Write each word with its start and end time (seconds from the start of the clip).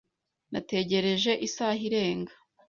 Nategereje 0.51 1.31
isaha 1.47 1.75
irenga. 1.87 2.33